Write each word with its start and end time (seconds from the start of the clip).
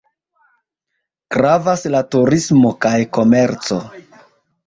Gravas 1.35 1.83
la 1.95 2.01
turismo 2.15 2.71
kaj 2.87 2.95
komerco. 3.19 3.77